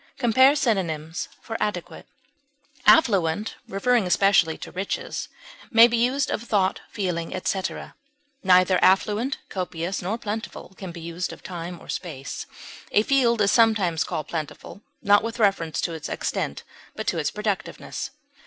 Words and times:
(Compare 0.17 0.55
synonyms 0.55 1.29
for 1.43 1.55
ADEQUATE.) 1.61 2.07
Affluent, 2.87 3.55
referring 3.67 4.07
especially 4.07 4.57
to 4.57 4.71
riches, 4.71 5.29
may 5.69 5.87
be 5.87 5.95
used 5.97 6.31
of 6.31 6.41
thought, 6.41 6.81
feeling, 6.89 7.35
etc. 7.35 7.93
Neither 8.43 8.83
affluent, 8.83 9.37
copious, 9.49 10.01
nor 10.01 10.17
plentiful 10.17 10.73
can 10.75 10.91
be 10.91 11.01
used 11.01 11.31
of 11.31 11.43
time 11.43 11.79
or 11.79 11.87
space; 11.87 12.47
a 12.91 13.03
field 13.03 13.41
is 13.41 13.51
sometimes 13.51 14.03
called 14.03 14.27
plentiful, 14.27 14.81
not 15.03 15.21
with 15.21 15.37
reference 15.37 15.79
to 15.81 15.93
its 15.93 16.09
extent, 16.09 16.63
but 16.95 17.05
to 17.05 17.19
its 17.19 17.29
productiveness. 17.29 18.09